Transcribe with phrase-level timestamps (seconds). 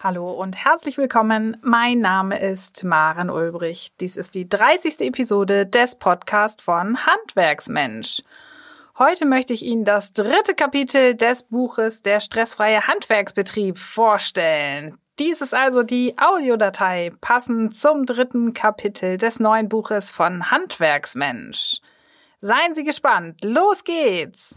[0.00, 1.56] Hallo und herzlich willkommen.
[1.60, 3.90] Mein Name ist Maren Ulbrich.
[3.98, 5.00] Dies ist die 30.
[5.00, 8.22] Episode des Podcasts von Handwerksmensch.
[8.96, 14.98] Heute möchte ich Ihnen das dritte Kapitel des Buches Der stressfreie Handwerksbetrieb vorstellen.
[15.18, 21.80] Dies ist also die Audiodatei passend zum dritten Kapitel des neuen Buches von Handwerksmensch.
[22.40, 23.42] Seien Sie gespannt.
[23.42, 24.54] Los geht's!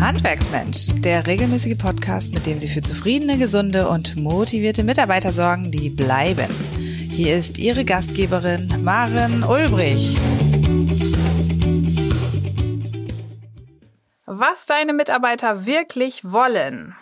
[0.00, 5.90] Handwerksmensch, der regelmäßige Podcast, mit dem Sie für zufriedene, gesunde und motivierte Mitarbeiter sorgen, die
[5.90, 6.48] bleiben.
[7.10, 10.18] Hier ist Ihre Gastgeberin Maren Ulbrich.
[14.24, 16.96] Was deine Mitarbeiter wirklich wollen.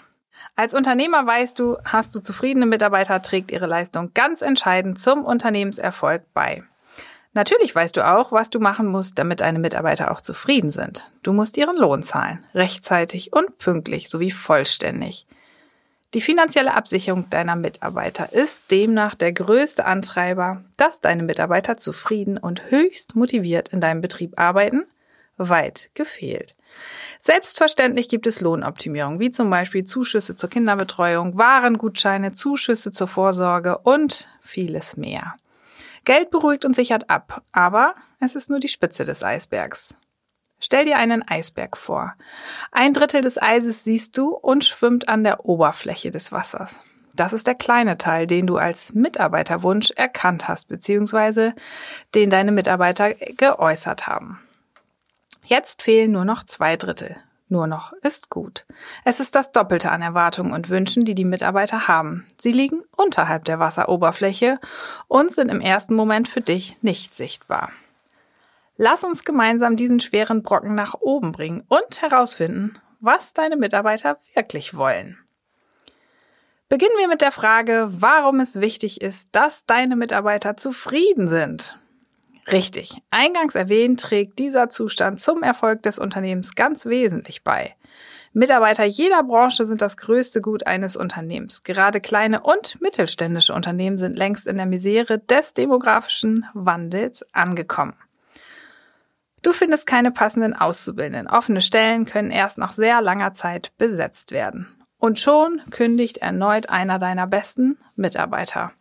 [0.57, 6.25] Als Unternehmer weißt du, hast du zufriedene Mitarbeiter, trägt ihre Leistung ganz entscheidend zum Unternehmenserfolg
[6.35, 6.65] bei.
[7.39, 11.13] Natürlich weißt du auch, was du machen musst, damit deine Mitarbeiter auch zufrieden sind.
[11.23, 15.25] Du musst ihren Lohn zahlen, rechtzeitig und pünktlich sowie vollständig.
[16.15, 22.73] Die finanzielle Absicherung deiner Mitarbeiter ist demnach der größte Antreiber, dass deine Mitarbeiter zufrieden und
[22.73, 24.87] höchst motiviert in deinem Betrieb arbeiten,
[25.37, 26.57] weit gefehlt.
[27.21, 34.29] Selbstverständlich gibt es Lohnoptimierung, wie zum Beispiel Zuschüsse zur Kinderbetreuung, Warengutscheine, Zuschüsse zur Vorsorge und
[34.43, 35.37] vieles mehr.
[36.09, 39.95] Geld beruhigt und sichert ab, aber es ist nur die Spitze des Eisbergs.
[40.59, 42.15] Stell dir einen Eisberg vor.
[42.73, 46.81] Ein Drittel des Eises siehst du und schwimmt an der Oberfläche des Wassers.
[47.15, 51.55] Das ist der kleine Teil, den du als Mitarbeiterwunsch erkannt hast, beziehungsweise
[52.15, 54.41] den deine Mitarbeiter geäußert haben.
[55.45, 57.19] Jetzt fehlen nur noch zwei Drittel
[57.51, 58.65] nur noch ist gut.
[59.05, 62.27] Es ist das Doppelte an Erwartungen und Wünschen, die die Mitarbeiter haben.
[62.39, 64.61] Sie liegen unterhalb der Wasseroberfläche
[65.07, 67.73] und sind im ersten Moment für dich nicht sichtbar.
[68.77, 74.77] Lass uns gemeinsam diesen schweren Brocken nach oben bringen und herausfinden, was deine Mitarbeiter wirklich
[74.77, 75.19] wollen.
[76.69, 81.79] Beginnen wir mit der Frage, warum es wichtig ist, dass deine Mitarbeiter zufrieden sind.
[82.51, 82.97] Richtig.
[83.11, 87.75] Eingangs erwähnt trägt dieser Zustand zum Erfolg des Unternehmens ganz wesentlich bei.
[88.33, 91.63] Mitarbeiter jeder Branche sind das größte Gut eines Unternehmens.
[91.63, 97.95] Gerade kleine und mittelständische Unternehmen sind längst in der Misere des demografischen Wandels angekommen.
[99.43, 101.29] Du findest keine passenden Auszubildenden.
[101.29, 104.69] Offene Stellen können erst nach sehr langer Zeit besetzt werden.
[104.99, 108.73] Und schon kündigt erneut einer deiner besten Mitarbeiter.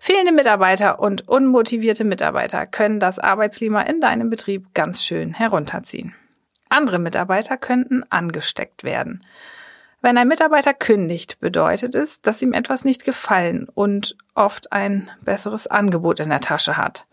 [0.00, 6.14] Fehlende Mitarbeiter und unmotivierte Mitarbeiter können das Arbeitsklima in deinem Betrieb ganz schön herunterziehen.
[6.68, 9.24] Andere Mitarbeiter könnten angesteckt werden.
[10.00, 15.66] Wenn ein Mitarbeiter kündigt, bedeutet es, dass ihm etwas nicht gefallen und oft ein besseres
[15.66, 17.06] Angebot in der Tasche hat.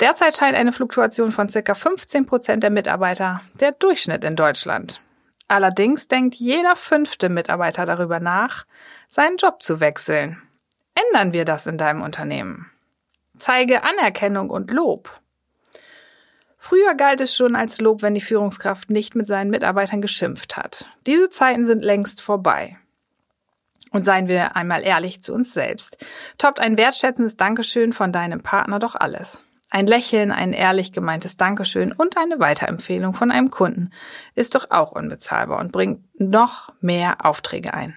[0.00, 5.02] Derzeit scheint eine Fluktuation von circa 15 Prozent der Mitarbeiter der Durchschnitt in Deutschland.
[5.48, 8.64] Allerdings denkt jeder fünfte Mitarbeiter darüber nach,
[9.06, 10.40] seinen Job zu wechseln.
[10.94, 12.70] Ändern wir das in deinem Unternehmen.
[13.36, 15.10] Zeige Anerkennung und Lob.
[16.58, 20.86] Früher galt es schon als Lob, wenn die Führungskraft nicht mit seinen Mitarbeitern geschimpft hat.
[21.06, 22.78] Diese Zeiten sind längst vorbei.
[23.90, 26.06] Und seien wir einmal ehrlich zu uns selbst.
[26.38, 29.40] Toppt ein wertschätzendes Dankeschön von deinem Partner doch alles.
[29.70, 33.90] Ein Lächeln, ein ehrlich gemeintes Dankeschön und eine Weiterempfehlung von einem Kunden
[34.34, 37.96] ist doch auch unbezahlbar und bringt noch mehr Aufträge ein.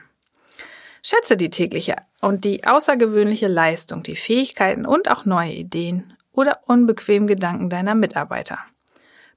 [1.07, 7.27] Schätze die tägliche und die außergewöhnliche Leistung, die Fähigkeiten und auch neue Ideen oder unbequem
[7.27, 8.57] Gedanken deiner Mitarbeiter.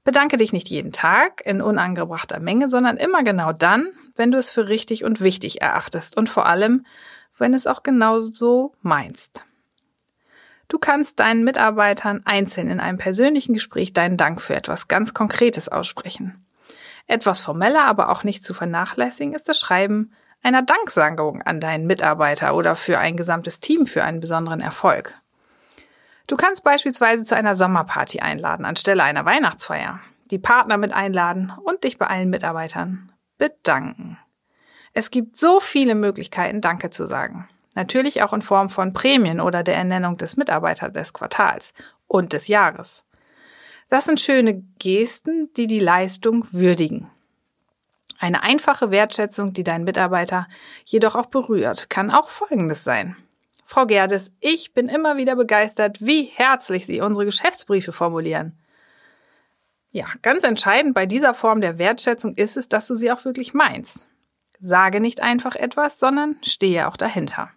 [0.03, 4.49] Bedanke dich nicht jeden Tag in unangebrachter Menge, sondern immer genau dann, wenn du es
[4.49, 6.87] für richtig und wichtig erachtest und vor allem,
[7.37, 9.45] wenn es auch genau so meinst.
[10.69, 15.69] Du kannst deinen Mitarbeitern einzeln in einem persönlichen Gespräch deinen Dank für etwas ganz Konkretes
[15.69, 16.43] aussprechen.
[17.05, 22.55] Etwas formeller, aber auch nicht zu vernachlässigen ist das Schreiben einer Danksagung an deinen Mitarbeiter
[22.55, 25.19] oder für ein gesamtes Team für einen besonderen Erfolg.
[26.27, 29.99] Du kannst beispielsweise zu einer Sommerparty einladen anstelle einer Weihnachtsfeier,
[30.31, 34.17] die Partner mit einladen und dich bei allen Mitarbeitern bedanken.
[34.93, 37.47] Es gibt so viele Möglichkeiten, Danke zu sagen.
[37.75, 41.73] Natürlich auch in Form von Prämien oder der Ernennung des Mitarbeiters des Quartals
[42.07, 43.03] und des Jahres.
[43.89, 47.09] Das sind schöne Gesten, die die Leistung würdigen.
[48.19, 50.47] Eine einfache Wertschätzung, die deinen Mitarbeiter
[50.83, 53.15] jedoch auch berührt, kann auch Folgendes sein.
[53.65, 58.57] Frau Gerdes, ich bin immer wieder begeistert, wie herzlich Sie unsere Geschäftsbriefe formulieren.
[59.91, 63.53] Ja, ganz entscheidend bei dieser Form der Wertschätzung ist es, dass du sie auch wirklich
[63.53, 64.07] meinst.
[64.59, 67.49] Sage nicht einfach etwas, sondern stehe auch dahinter.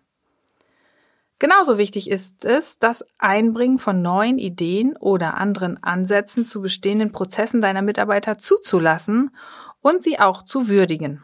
[1.41, 7.61] Genauso wichtig ist es, das Einbringen von neuen Ideen oder anderen Ansätzen zu bestehenden Prozessen
[7.61, 9.33] deiner Mitarbeiter zuzulassen
[9.83, 11.23] und sie auch zu würdigen.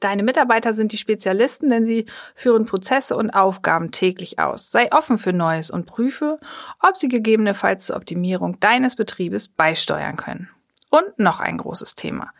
[0.00, 4.70] Deine Mitarbeiter sind die Spezialisten, denn sie führen Prozesse und Aufgaben täglich aus.
[4.70, 6.38] Sei offen für Neues und prüfe,
[6.80, 10.50] ob sie gegebenenfalls zur Optimierung deines Betriebes beisteuern können.
[10.90, 12.30] Und noch ein großes Thema.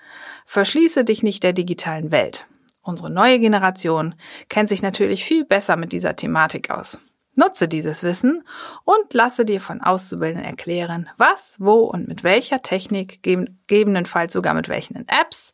[0.47, 2.47] Verschließe dich nicht der digitalen Welt.
[2.83, 4.15] Unsere neue Generation
[4.49, 6.99] kennt sich natürlich viel besser mit dieser Thematik aus.
[7.39, 8.43] Nutze dieses Wissen
[8.83, 14.69] und lasse dir von Auszubildenden erklären, was, wo und mit welcher Technik, gegebenenfalls sogar mit
[14.69, 15.53] welchen Apps,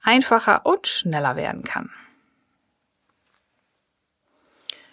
[0.00, 1.90] einfacher und schneller werden kann.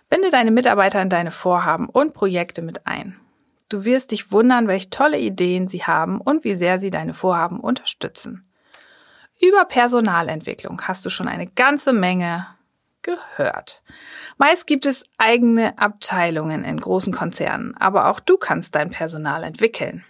[0.09, 3.19] Binde deine Mitarbeiter in deine Vorhaben und Projekte mit ein.
[3.69, 7.59] Du wirst dich wundern, welche tolle Ideen sie haben und wie sehr sie deine Vorhaben
[7.59, 8.51] unterstützen.
[9.39, 12.47] Über Personalentwicklung hast du schon eine ganze Menge
[13.03, 13.81] gehört.
[14.38, 20.06] Meist gibt es eigene Abteilungen in großen Konzernen, aber auch du kannst dein Personal entwickeln.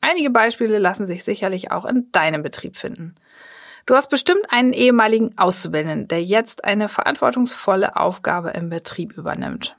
[0.00, 3.14] Einige Beispiele lassen sich sicherlich auch in deinem Betrieb finden.
[3.86, 9.76] Du hast bestimmt einen ehemaligen Auszubildenden, der jetzt eine verantwortungsvolle Aufgabe im Betrieb übernimmt.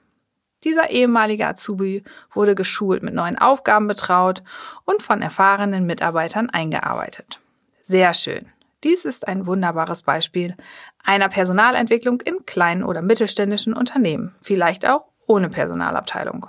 [0.63, 4.44] Dieser ehemalige Azubi wurde geschult, mit neuen Aufgaben betraut
[4.84, 7.40] und von erfahrenen Mitarbeitern eingearbeitet.
[7.84, 8.51] Sehr schön.
[8.86, 10.56] Dies ist ein wunderbares Beispiel
[11.04, 16.46] einer Personalentwicklung in kleinen oder mittelständischen Unternehmen, vielleicht auch ohne Personalabteilung.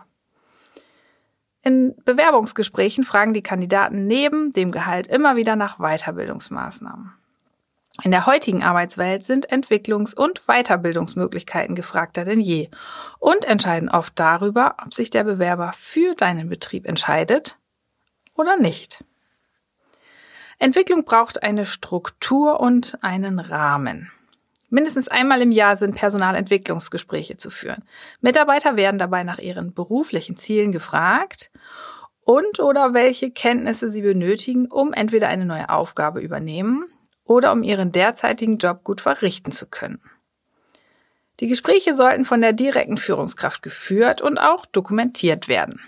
[1.62, 7.15] In Bewerbungsgesprächen fragen die Kandidaten neben dem Gehalt immer wieder nach Weiterbildungsmaßnahmen.
[8.03, 12.69] In der heutigen Arbeitswelt sind Entwicklungs- und Weiterbildungsmöglichkeiten gefragter denn je
[13.19, 17.56] und entscheiden oft darüber, ob sich der Bewerber für deinen Betrieb entscheidet
[18.35, 19.03] oder nicht.
[20.58, 24.11] Entwicklung braucht eine Struktur und einen Rahmen.
[24.69, 27.85] Mindestens einmal im Jahr sind Personalentwicklungsgespräche zu führen.
[28.20, 31.50] Mitarbeiter werden dabei nach ihren beruflichen Zielen gefragt
[32.23, 36.85] und oder welche Kenntnisse sie benötigen, um entweder eine neue Aufgabe übernehmen
[37.25, 40.00] oder um ihren derzeitigen Job gut verrichten zu können.
[41.41, 45.81] Die Gespräche sollten von der direkten Führungskraft geführt und auch dokumentiert werden.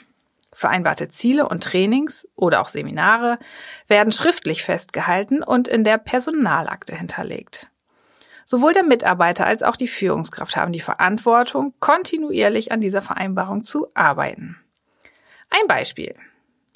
[0.59, 3.39] Vereinbarte Ziele und Trainings oder auch Seminare
[3.87, 7.69] werden schriftlich festgehalten und in der Personalakte hinterlegt.
[8.45, 13.87] Sowohl der Mitarbeiter als auch die Führungskraft haben die Verantwortung, kontinuierlich an dieser Vereinbarung zu
[13.95, 14.57] arbeiten.
[15.49, 16.17] Ein Beispiel.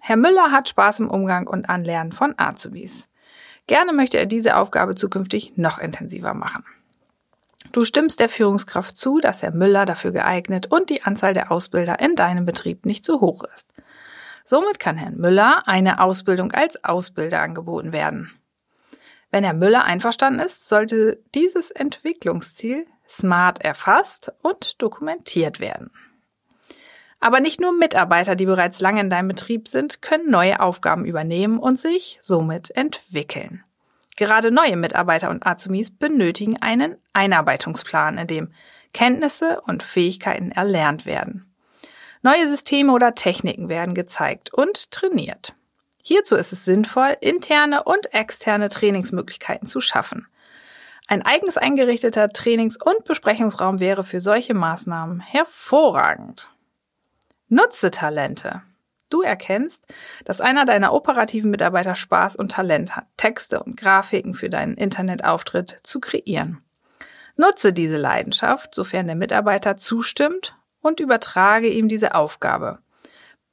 [0.00, 3.08] Herr Müller hat Spaß im Umgang und Anlernen von Azubis.
[3.66, 6.64] Gerne möchte er diese Aufgabe zukünftig noch intensiver machen.
[7.70, 12.00] Du stimmst der Führungskraft zu, dass Herr Müller dafür geeignet und die Anzahl der Ausbilder
[12.00, 13.68] in deinem Betrieb nicht zu hoch ist.
[14.44, 18.32] Somit kann Herrn Müller eine Ausbildung als Ausbilder angeboten werden.
[19.30, 25.90] Wenn Herr Müller einverstanden ist, sollte dieses Entwicklungsziel smart erfasst und dokumentiert werden.
[27.20, 31.58] Aber nicht nur Mitarbeiter, die bereits lange in deinem Betrieb sind, können neue Aufgaben übernehmen
[31.58, 33.62] und sich somit entwickeln.
[34.16, 38.52] Gerade neue Mitarbeiter und Azubis benötigen einen Einarbeitungsplan, in dem
[38.92, 41.52] Kenntnisse und Fähigkeiten erlernt werden.
[42.22, 45.54] Neue Systeme oder Techniken werden gezeigt und trainiert.
[46.02, 50.26] Hierzu ist es sinnvoll, interne und externe Trainingsmöglichkeiten zu schaffen.
[51.08, 56.48] Ein eigens eingerichteter Trainings- und Besprechungsraum wäre für solche Maßnahmen hervorragend.
[57.48, 58.62] Nutze Talente.
[59.12, 59.86] Du erkennst,
[60.24, 65.76] dass einer deiner operativen Mitarbeiter Spaß und Talent hat, Texte und Grafiken für deinen Internetauftritt
[65.82, 66.62] zu kreieren.
[67.36, 72.78] Nutze diese Leidenschaft, sofern der Mitarbeiter zustimmt und übertrage ihm diese Aufgabe.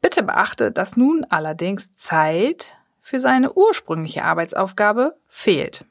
[0.01, 5.83] Bitte beachte, dass nun allerdings Zeit für seine ursprüngliche Arbeitsaufgabe fehlt.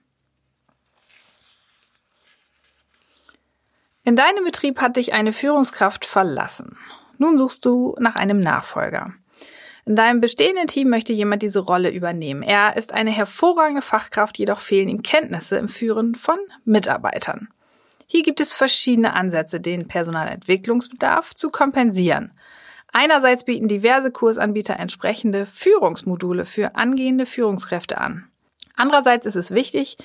[4.03, 6.79] In deinem Betrieb hat dich eine Führungskraft verlassen.
[7.19, 9.13] Nun suchst du nach einem Nachfolger.
[9.89, 12.43] In deinem bestehenden Team möchte jemand diese Rolle übernehmen.
[12.43, 17.49] Er ist eine hervorragende Fachkraft, jedoch fehlen ihm Kenntnisse im Führen von Mitarbeitern.
[18.07, 22.33] Hier gibt es verschiedene Ansätze, den Personalentwicklungsbedarf zu kompensieren.
[22.93, 28.29] Einerseits bieten diverse Kursanbieter entsprechende Führungsmodule für angehende Führungskräfte an.
[28.77, 29.97] Andererseits ist es wichtig,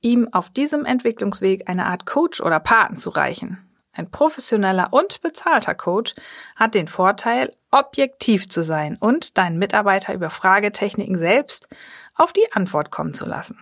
[0.00, 3.58] ihm auf diesem Entwicklungsweg eine Art Coach oder Paten zu reichen.
[3.94, 6.14] Ein professioneller und bezahlter Coach
[6.56, 11.68] hat den Vorteil, objektiv zu sein und deinen Mitarbeiter über Fragetechniken selbst
[12.14, 13.58] auf die Antwort kommen zu lassen.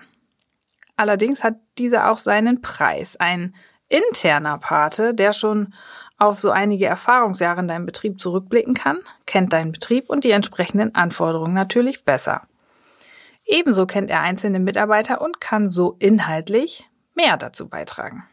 [0.96, 3.16] Allerdings hat dieser auch seinen Preis.
[3.16, 3.54] Ein
[3.88, 5.74] interner Pate, der schon
[6.18, 10.94] auf so einige Erfahrungsjahre in deinem Betrieb zurückblicken kann, kennt deinen Betrieb und die entsprechenden
[10.94, 12.42] Anforderungen natürlich besser.
[13.44, 18.24] Ebenso kennt er einzelne Mitarbeiter und kann so inhaltlich mehr dazu beitragen.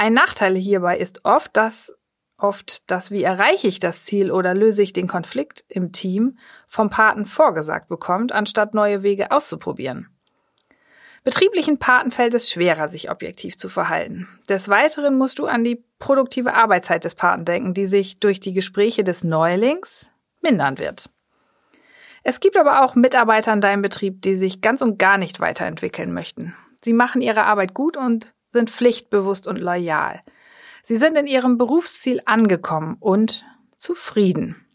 [0.00, 1.94] Ein Nachteil hierbei ist oft, dass
[2.38, 6.38] oft das, wie erreiche ich das Ziel oder löse ich den Konflikt im Team
[6.68, 10.08] vom Paten vorgesagt bekommt, anstatt neue Wege auszuprobieren.
[11.22, 14.26] Betrieblichen Paten fällt es schwerer, sich objektiv zu verhalten.
[14.48, 18.54] Des Weiteren musst du an die produktive Arbeitszeit des Paten denken, die sich durch die
[18.54, 21.10] Gespräche des Neulings mindern wird.
[22.22, 26.14] Es gibt aber auch Mitarbeiter in deinem Betrieb, die sich ganz und gar nicht weiterentwickeln
[26.14, 26.54] möchten.
[26.82, 30.20] Sie machen ihre Arbeit gut und sind pflichtbewusst und loyal.
[30.82, 34.66] Sie sind in ihrem Berufsziel angekommen und zufrieden.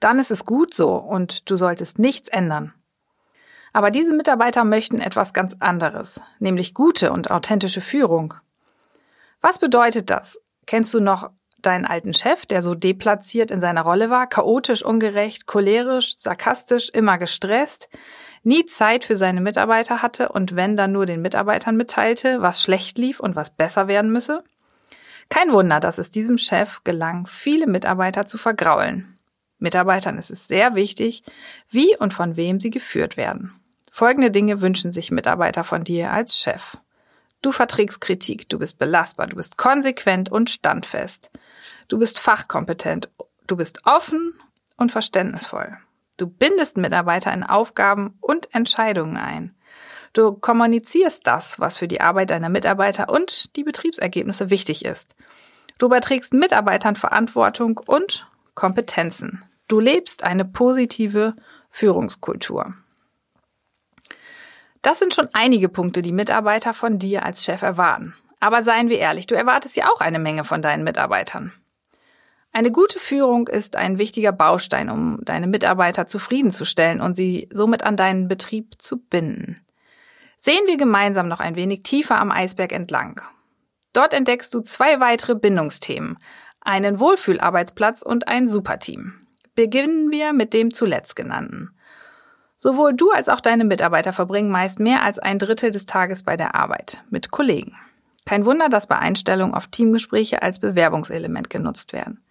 [0.00, 2.72] Dann ist es gut so und du solltest nichts ändern.
[3.72, 8.34] Aber diese Mitarbeiter möchten etwas ganz anderes, nämlich gute und authentische Führung.
[9.40, 10.40] Was bedeutet das?
[10.66, 15.46] Kennst du noch deinen alten Chef, der so deplatziert in seiner Rolle war, chaotisch, ungerecht,
[15.46, 17.88] cholerisch, sarkastisch, immer gestresst,
[18.44, 22.98] nie Zeit für seine Mitarbeiter hatte und wenn dann nur den Mitarbeitern mitteilte, was schlecht
[22.98, 24.44] lief und was besser werden müsse?
[25.28, 29.18] Kein Wunder, dass es diesem Chef gelang, viele Mitarbeiter zu vergraulen.
[29.58, 31.22] Mitarbeitern ist es sehr wichtig,
[31.70, 33.52] wie und von wem sie geführt werden.
[33.90, 36.76] Folgende Dinge wünschen sich Mitarbeiter von dir als Chef.
[37.42, 41.30] Du verträgst Kritik, du bist belastbar, du bist konsequent und standfest.
[41.88, 43.08] Du bist fachkompetent,
[43.46, 44.34] du bist offen
[44.76, 45.78] und verständnisvoll.
[46.16, 49.54] Du bindest Mitarbeiter in Aufgaben und Entscheidungen ein.
[50.12, 55.16] Du kommunizierst das, was für die Arbeit deiner Mitarbeiter und die Betriebsergebnisse wichtig ist.
[55.78, 59.44] Du überträgst Mitarbeitern Verantwortung und Kompetenzen.
[59.66, 61.34] Du lebst eine positive
[61.70, 62.74] Führungskultur.
[64.82, 68.14] Das sind schon einige Punkte, die Mitarbeiter von dir als Chef erwarten.
[68.38, 71.52] Aber seien wir ehrlich, du erwartest ja auch eine Menge von deinen Mitarbeitern.
[72.56, 77.96] Eine gute Führung ist ein wichtiger Baustein, um deine Mitarbeiter zufriedenzustellen und sie somit an
[77.96, 79.66] deinen Betrieb zu binden.
[80.36, 83.20] Sehen wir gemeinsam noch ein wenig tiefer am Eisberg entlang.
[83.92, 86.16] Dort entdeckst du zwei weitere Bindungsthemen,
[86.60, 89.14] einen Wohlfühlarbeitsplatz und ein Superteam.
[89.56, 91.76] Beginnen wir mit dem zuletzt genannten.
[92.56, 96.36] Sowohl du als auch deine Mitarbeiter verbringen meist mehr als ein Drittel des Tages bei
[96.36, 97.74] der Arbeit mit Kollegen.
[98.26, 102.23] Kein Wunder, dass bei Einstellung auf Teamgespräche als Bewerbungselement genutzt werden.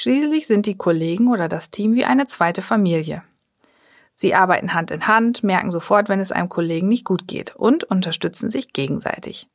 [0.00, 3.24] Schließlich sind die Kollegen oder das Team wie eine zweite Familie.
[4.12, 7.82] Sie arbeiten Hand in Hand, merken sofort, wenn es einem Kollegen nicht gut geht und
[7.82, 9.48] unterstützen sich gegenseitig.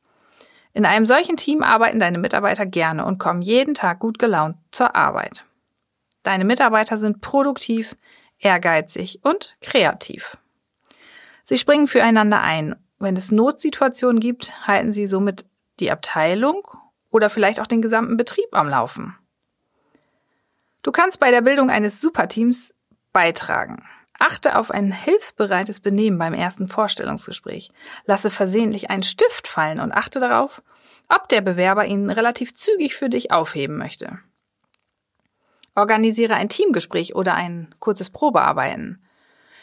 [0.74, 4.94] In einem solchen Team arbeiten deine Mitarbeiter gerne und kommen jeden Tag gut gelaunt zur
[4.94, 5.46] Arbeit.
[6.24, 7.96] Deine Mitarbeiter sind produktiv,
[8.38, 10.36] ehrgeizig und kreativ.
[11.42, 12.76] Sie springen füreinander ein.
[12.98, 15.46] Wenn es Notsituationen gibt, halten sie somit
[15.80, 16.68] die Abteilung
[17.08, 19.16] oder vielleicht auch den gesamten Betrieb am Laufen.
[20.84, 22.74] Du kannst bei der Bildung eines Superteams
[23.12, 23.82] beitragen.
[24.18, 27.72] Achte auf ein hilfsbereites Benehmen beim ersten Vorstellungsgespräch.
[28.04, 30.62] Lasse versehentlich einen Stift fallen und achte darauf,
[31.08, 34.18] ob der Bewerber ihn relativ zügig für dich aufheben möchte.
[35.74, 39.02] Organisiere ein Teamgespräch oder ein kurzes Probearbeiten.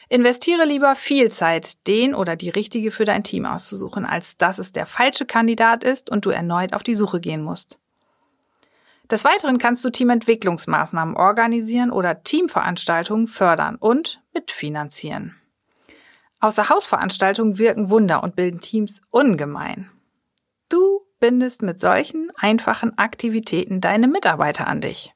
[0.09, 4.71] Investiere lieber viel Zeit, den oder die richtige für dein Team auszusuchen, als dass es
[4.71, 7.80] der falsche Kandidat ist und du erneut auf die Suche gehen musst.
[9.11, 15.35] Des Weiteren kannst du Teamentwicklungsmaßnahmen organisieren oder Teamveranstaltungen fördern und mitfinanzieren.
[16.39, 19.91] Außer Hausveranstaltungen wirken Wunder und bilden Teams ungemein.
[20.69, 25.13] Du bindest mit solchen einfachen Aktivitäten deine Mitarbeiter an dich.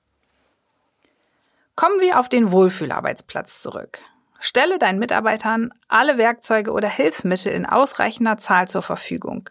[1.78, 4.00] Kommen wir auf den Wohlfühlarbeitsplatz zurück.
[4.40, 9.50] Stelle deinen Mitarbeitern alle Werkzeuge oder Hilfsmittel in ausreichender Zahl zur Verfügung.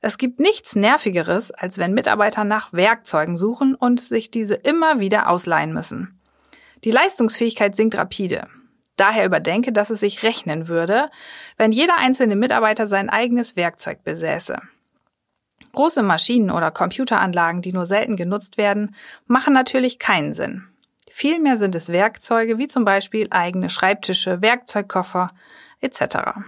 [0.00, 5.28] Es gibt nichts Nervigeres, als wenn Mitarbeiter nach Werkzeugen suchen und sich diese immer wieder
[5.28, 6.18] ausleihen müssen.
[6.84, 8.48] Die Leistungsfähigkeit sinkt rapide.
[8.96, 11.10] Daher überdenke, dass es sich rechnen würde,
[11.56, 14.58] wenn jeder einzelne Mitarbeiter sein eigenes Werkzeug besäße.
[15.72, 18.94] Große Maschinen oder Computeranlagen, die nur selten genutzt werden,
[19.26, 20.64] machen natürlich keinen Sinn.
[21.10, 25.30] Vielmehr sind es Werkzeuge wie zum Beispiel eigene Schreibtische, Werkzeugkoffer
[25.80, 26.40] etc.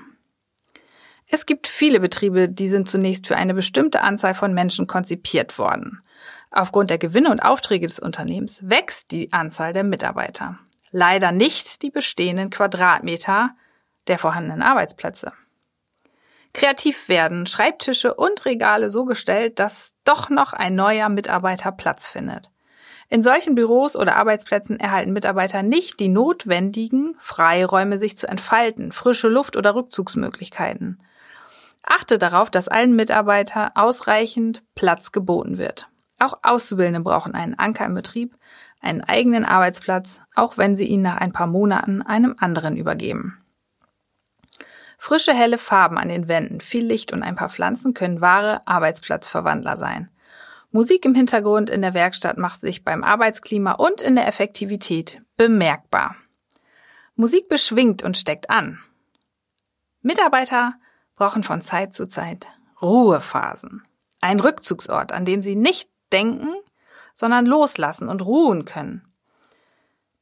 [1.35, 6.03] Es gibt viele Betriebe, die sind zunächst für eine bestimmte Anzahl von Menschen konzipiert worden.
[6.51, 10.59] Aufgrund der Gewinne und Aufträge des Unternehmens wächst die Anzahl der Mitarbeiter.
[10.91, 13.57] Leider nicht die bestehenden Quadratmeter
[14.09, 15.33] der vorhandenen Arbeitsplätze.
[16.53, 22.51] Kreativ werden Schreibtische und Regale so gestellt, dass doch noch ein neuer Mitarbeiter Platz findet.
[23.09, 29.29] In solchen Büros oder Arbeitsplätzen erhalten Mitarbeiter nicht die notwendigen Freiräume, sich zu entfalten, frische
[29.29, 31.03] Luft oder Rückzugsmöglichkeiten.
[31.83, 35.89] Achte darauf, dass allen Mitarbeitern ausreichend Platz geboten wird.
[36.19, 38.37] Auch Auszubildende brauchen einen Anker im Betrieb,
[38.81, 43.39] einen eigenen Arbeitsplatz, auch wenn sie ihn nach ein paar Monaten einem anderen übergeben.
[44.99, 49.77] Frische, helle Farben an den Wänden, viel Licht und ein paar Pflanzen können wahre Arbeitsplatzverwandler
[49.77, 50.09] sein.
[50.71, 56.15] Musik im Hintergrund in der Werkstatt macht sich beim Arbeitsklima und in der Effektivität bemerkbar.
[57.17, 58.79] Musik beschwingt und steckt an.
[60.03, 60.75] Mitarbeiter
[61.23, 62.49] brauchen von Zeit zu Zeit
[62.83, 63.85] Ruhephasen.
[64.21, 66.52] Ein Rückzugsort, an dem sie nicht denken,
[67.14, 69.07] sondern loslassen und ruhen können.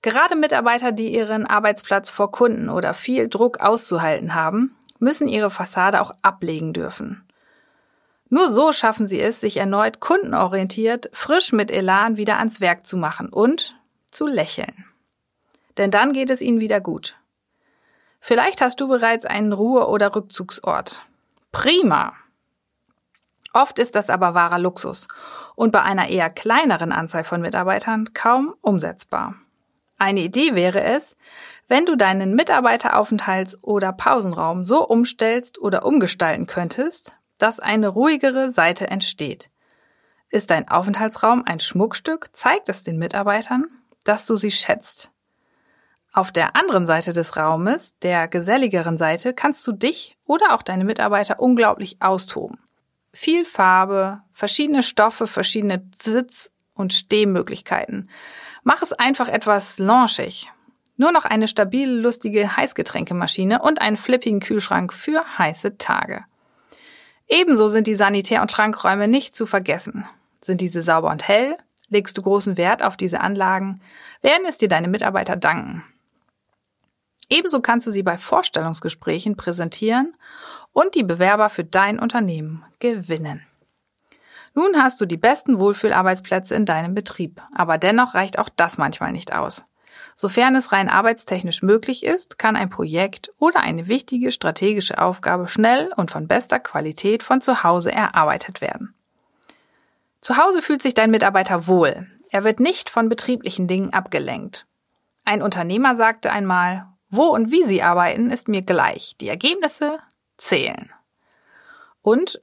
[0.02, 6.02] Gerade Mitarbeiter, die ihren Arbeitsplatz vor Kunden oder viel Druck auszuhalten haben, müssen ihre Fassade
[6.02, 7.26] auch ablegen dürfen.
[8.28, 12.99] Nur so schaffen sie es, sich erneut kundenorientiert, frisch mit Elan wieder ans Werk zu
[12.99, 13.75] machen und
[14.11, 14.85] zu lächeln.
[15.78, 17.16] Denn dann geht es ihnen wieder gut.
[18.21, 21.03] Vielleicht hast du bereits einen Ruhe- oder Rückzugsort.
[21.53, 22.12] Prima!
[23.53, 25.09] Oft ist das aber wahrer Luxus
[25.57, 29.35] und bei einer eher kleineren Anzahl von Mitarbeitern kaum umsetzbar.
[29.99, 31.17] Eine Idee wäre es,
[31.67, 38.89] wenn du deinen Mitarbeiteraufenthalts- oder Pausenraum so umstellst oder umgestalten könntest, dass eine ruhigere Seite
[38.89, 39.50] entsteht.
[40.31, 43.67] Ist dein Aufenthaltsraum ein Schmuckstück, zeigt es den Mitarbeitern,
[44.05, 45.11] dass du sie schätzt.
[46.12, 50.85] Auf der anderen Seite des Raumes, der geselligeren Seite, kannst du dich oder auch deine
[50.85, 52.59] Mitarbeiter unglaublich austoben.
[53.12, 58.11] Viel Farbe, verschiedene Stoffe, verschiedene Sitz- und Stehmöglichkeiten.
[58.64, 60.50] Mach es einfach etwas launchig.
[60.97, 66.25] Nur noch eine stabile, lustige Heißgetränkemaschine und einen flippigen Kühlschrank für heiße Tage.
[67.29, 70.05] Ebenso sind die Sanitär- und Schrankräume nicht zu vergessen.
[70.40, 71.57] Sind diese sauber und hell?
[71.88, 73.81] Legst du großen Wert auf diese Anlagen?
[74.21, 75.85] Werden es dir deine Mitarbeiter danken?
[77.30, 80.16] Ebenso kannst du sie bei Vorstellungsgesprächen präsentieren
[80.72, 83.46] und die Bewerber für dein Unternehmen gewinnen.
[84.54, 89.12] Nun hast du die besten Wohlfühlarbeitsplätze in deinem Betrieb, aber dennoch reicht auch das manchmal
[89.12, 89.64] nicht aus.
[90.16, 95.92] Sofern es rein arbeitstechnisch möglich ist, kann ein Projekt oder eine wichtige strategische Aufgabe schnell
[95.96, 98.94] und von bester Qualität von zu Hause erarbeitet werden.
[100.20, 102.06] Zu Hause fühlt sich dein Mitarbeiter wohl.
[102.30, 104.66] Er wird nicht von betrieblichen Dingen abgelenkt.
[105.25, 109.17] Ein Unternehmer sagte einmal, wo und wie Sie arbeiten, ist mir gleich.
[109.21, 109.99] Die Ergebnisse
[110.38, 110.90] zählen.
[112.02, 112.40] Und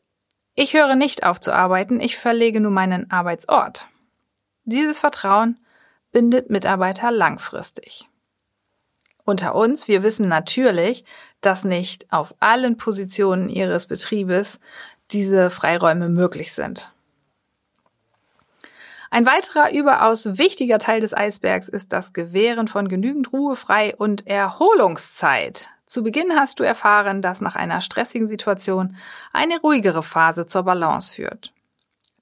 [0.56, 3.88] ich höre nicht auf zu arbeiten, ich verlege nur meinen Arbeitsort.
[4.66, 5.60] Dieses Vertrauen
[6.12, 8.10] bindet Mitarbeiter langfristig.
[9.24, 11.06] Unter uns, wir wissen natürlich,
[11.42, 14.60] dass nicht auf allen Positionen Ihres Betriebes
[15.12, 16.94] diese Freiräume möglich sind.
[19.10, 24.28] Ein weiterer überaus wichtiger Teil des Eisbergs ist das Gewähren von genügend Ruhe, Frei und
[24.28, 25.70] Erholungszeit.
[25.86, 28.98] Zu Beginn hast du erfahren, dass nach einer stressigen Situation
[29.32, 31.54] eine ruhigere Phase zur Balance führt.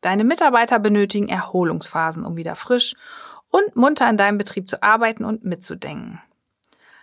[0.02, 2.94] Deine Mitarbeiter benötigen Erholungsphasen, um wieder frisch
[3.50, 6.22] und munter in deinem Betrieb zu arbeiten und mitzudenken.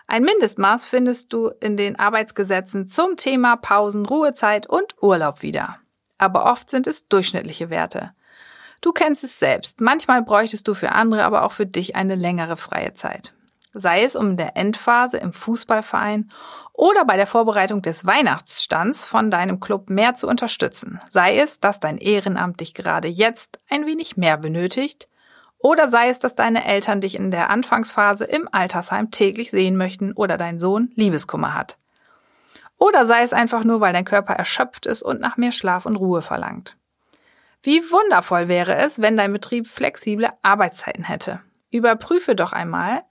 [0.06, 5.78] Ein Mindestmaß findest du in den Arbeitsgesetzen zum Thema Pausen, Ruhezeit und Urlaub wieder.
[6.18, 8.12] Aber oft sind es durchschnittliche Werte.
[8.82, 9.80] Du kennst es selbst.
[9.80, 13.32] Manchmal bräuchtest du für andere, aber auch für dich eine längere freie Zeit
[13.72, 16.30] sei es um der Endphase im Fußballverein
[16.72, 21.00] oder bei der Vorbereitung des Weihnachtsstands von deinem Club mehr zu unterstützen.
[21.10, 25.08] Sei es, dass dein Ehrenamt dich gerade jetzt ein wenig mehr benötigt
[25.58, 30.12] oder sei es, dass deine Eltern dich in der Anfangsphase im Altersheim täglich sehen möchten
[30.12, 31.78] oder dein Sohn Liebeskummer hat.
[32.78, 35.96] Oder sei es einfach nur, weil dein Körper erschöpft ist und nach mehr Schlaf und
[35.96, 36.76] Ruhe verlangt.
[37.62, 41.40] Wie wundervoll wäre es, wenn dein Betrieb flexible Arbeitszeiten hätte.
[41.70, 43.04] Überprüfe doch einmal,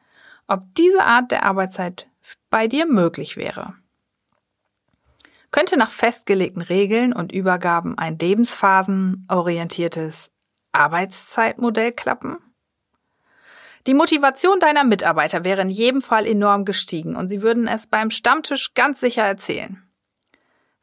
[0.47, 2.07] ob diese Art der Arbeitszeit
[2.49, 3.75] bei dir möglich wäre.
[5.51, 10.31] Könnte nach festgelegten Regeln und Übergaben ein lebensphasenorientiertes
[10.71, 12.37] Arbeitszeitmodell klappen?
[13.87, 18.11] Die Motivation deiner Mitarbeiter wäre in jedem Fall enorm gestiegen und sie würden es beim
[18.11, 19.81] Stammtisch ganz sicher erzählen.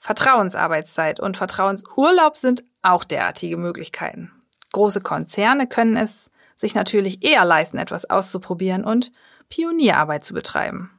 [0.01, 4.33] Vertrauensarbeitszeit und Vertrauensurlaub sind auch derartige Möglichkeiten.
[4.73, 9.13] Große Konzerne können es sich natürlich eher leisten, etwas auszuprobieren und
[9.49, 10.91] Pionierarbeit zu betreiben.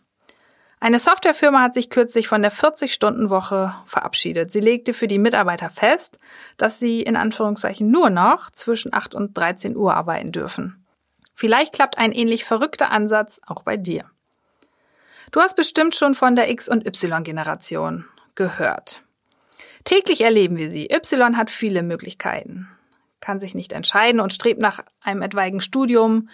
[0.81, 4.51] Eine Softwarefirma hat sich kürzlich von der 40-Stunden-Woche verabschiedet.
[4.51, 6.19] Sie legte für die Mitarbeiter fest,
[6.55, 10.85] dass sie in Anführungszeichen nur noch zwischen 8 und 13 Uhr arbeiten dürfen.
[11.35, 14.05] Vielleicht klappt ein ähnlich verrückter Ansatz auch bei dir.
[15.31, 19.03] Du hast bestimmt schon von der X- und Y-Generation gehört.
[19.83, 20.89] Täglich erleben wir sie.
[20.91, 22.67] Y hat viele Möglichkeiten,
[23.21, 26.29] kann sich nicht entscheiden und strebt nach einem etwaigen Studium,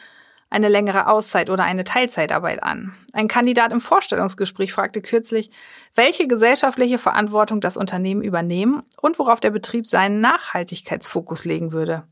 [0.50, 2.94] eine längere Auszeit oder eine Teilzeitarbeit an.
[3.14, 5.50] Ein Kandidat im Vorstellungsgespräch fragte kürzlich,
[5.96, 12.04] welche gesellschaftliche Verantwortung das Unternehmen übernehmen und worauf der Betrieb seinen Nachhaltigkeitsfokus legen würde.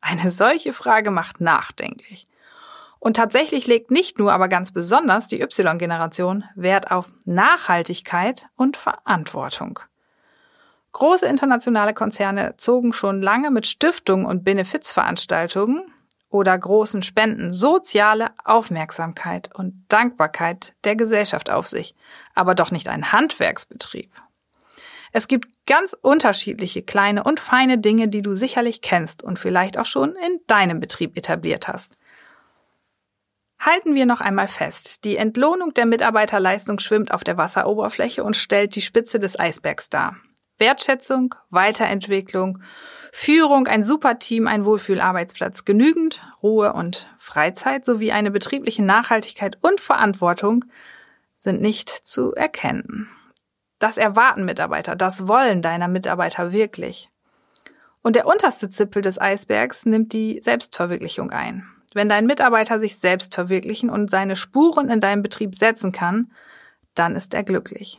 [0.00, 2.26] Eine solche Frage macht nachdenklich.
[2.98, 9.80] Und tatsächlich legt nicht nur, aber ganz besonders die Y-Generation Wert auf Nachhaltigkeit und Verantwortung.
[10.92, 15.82] Große internationale Konzerne zogen schon lange mit Stiftungen und Benefizveranstaltungen
[16.28, 21.94] oder großen Spenden soziale Aufmerksamkeit und Dankbarkeit der Gesellschaft auf sich,
[22.34, 24.10] aber doch nicht ein Handwerksbetrieb.
[25.12, 29.86] Es gibt ganz unterschiedliche kleine und feine Dinge, die du sicherlich kennst und vielleicht auch
[29.86, 31.96] schon in deinem Betrieb etabliert hast.
[33.60, 35.04] Halten wir noch einmal fest.
[35.04, 40.16] Die Entlohnung der Mitarbeiterleistung schwimmt auf der Wasseroberfläche und stellt die Spitze des Eisbergs dar.
[40.62, 42.60] Wertschätzung, Weiterentwicklung,
[43.12, 50.64] Führung, ein Superteam, ein Wohlfühlarbeitsplatz, genügend Ruhe und Freizeit sowie eine betriebliche Nachhaltigkeit und Verantwortung
[51.36, 53.08] sind nicht zu erkennen.
[53.80, 57.10] Das erwarten Mitarbeiter, das wollen deiner Mitarbeiter wirklich.
[58.00, 61.66] Und der unterste Zipfel des Eisbergs nimmt die Selbstverwirklichung ein.
[61.94, 66.30] Wenn dein Mitarbeiter sich selbst verwirklichen und seine Spuren in deinem Betrieb setzen kann,
[66.94, 67.98] dann ist er glücklich.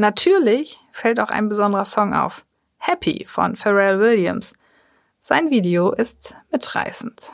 [0.00, 2.46] Natürlich fällt auch ein besonderer Song auf.
[2.78, 4.54] Happy von Pharrell Williams.
[5.18, 7.32] Sein Video ist mitreißend.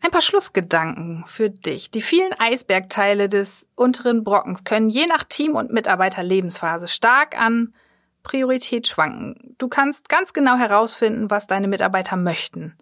[0.00, 1.90] Ein paar Schlussgedanken für dich.
[1.90, 7.74] Die vielen Eisbergteile des unteren Brockens können je nach Team und Mitarbeiterlebensphase stark an
[8.22, 9.56] Priorität schwanken.
[9.58, 12.78] Du kannst ganz genau herausfinden, was deine Mitarbeiter möchten.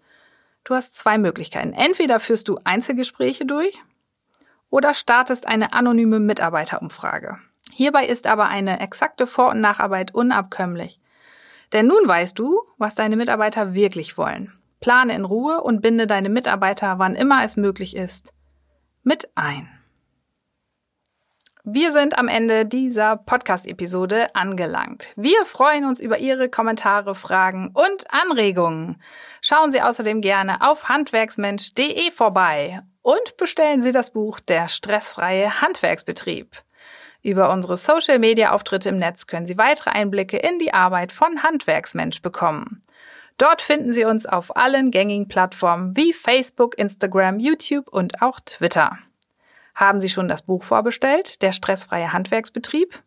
[0.63, 1.73] Du hast zwei Möglichkeiten.
[1.73, 3.81] Entweder führst du Einzelgespräche durch
[4.69, 7.39] oder startest eine anonyme Mitarbeiterumfrage.
[7.71, 10.99] Hierbei ist aber eine exakte Vor- und Nacharbeit unabkömmlich.
[11.71, 14.53] Denn nun weißt du, was deine Mitarbeiter wirklich wollen.
[14.79, 18.33] Plane in Ruhe und binde deine Mitarbeiter, wann immer es möglich ist,
[19.01, 19.69] mit ein.
[21.65, 25.13] Wir sind am Ende dieser Podcast-Episode angelangt.
[25.15, 29.01] Wir freuen uns über Ihre Kommentare, Fragen und Anregungen.
[29.39, 36.57] Schauen Sie außerdem gerne auf handwerksmensch.de vorbei und bestellen Sie das Buch Der stressfreie Handwerksbetrieb.
[37.23, 42.83] Über unsere Social-Media-Auftritte im Netz können Sie weitere Einblicke in die Arbeit von Handwerksmensch bekommen.
[43.37, 48.99] Dort finden Sie uns auf allen gängigen Plattformen wie Facebook, Instagram, YouTube und auch Twitter.
[49.73, 53.01] Haben Sie schon das Buch vorbestellt, Der stressfreie Handwerksbetrieb?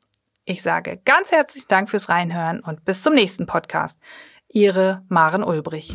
[0.47, 3.99] Ich sage ganz herzlichen Dank fürs Reinhören und bis zum nächsten Podcast.
[4.49, 5.95] Ihre Maren Ulbrich.